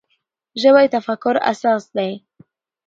[0.61, 2.07] ژبه د تفکر اساس ده.